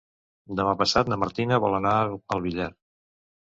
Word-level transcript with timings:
Demà 0.59 0.71
passat 0.79 1.11
na 1.13 1.19
Martina 1.25 1.59
vol 1.65 1.77
anar 1.81 1.93
al 2.39 2.43
Villar. 2.47 2.73